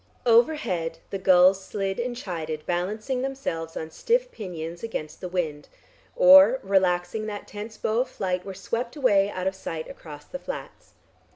Overhead 0.25 0.97
the 1.11 1.19
gulls 1.19 1.63
slid 1.63 1.99
and 1.99 2.15
chided 2.17 2.65
balancing 2.65 3.21
themselves 3.21 3.77
on 3.77 3.91
stiff 3.91 4.31
pinions 4.31 4.81
against 4.81 5.21
the 5.21 5.29
wind, 5.29 5.67
or, 6.15 6.59
relaxing 6.63 7.27
that 7.27 7.47
tense 7.47 7.77
bow 7.77 7.99
of 7.99 8.09
flight 8.09 8.43
were 8.43 8.55
swept 8.55 8.95
away 8.95 9.29
out 9.29 9.45
of 9.45 9.53
sight 9.53 9.87
across 9.87 10.25
the 10.25 10.39
flats. 10.39 10.93